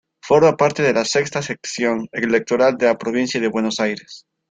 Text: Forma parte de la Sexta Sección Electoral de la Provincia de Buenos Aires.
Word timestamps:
Forma 0.23 0.57
parte 0.57 0.81
de 0.81 0.93
la 0.93 1.05
Sexta 1.05 1.43
Sección 1.43 2.07
Electoral 2.11 2.75
de 2.75 2.87
la 2.87 2.97
Provincia 2.97 3.39
de 3.39 3.49
Buenos 3.49 3.79
Aires. 3.79 4.23